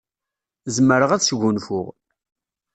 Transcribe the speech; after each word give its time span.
Zemreɣ 0.75 1.11
ad 1.11 1.21
sgunfuɣ. 1.23 1.87